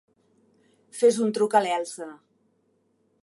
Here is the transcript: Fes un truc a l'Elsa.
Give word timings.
Fes 1.01 1.19
un 1.27 1.35
truc 1.37 1.57
a 1.59 1.63
l'Elsa. 1.65 2.09